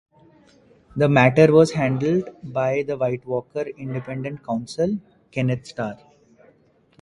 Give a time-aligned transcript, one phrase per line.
[0.95, 4.97] The matter was handled by the Whitewater Independent Counsel,
[5.29, 5.99] Kenneth Starr.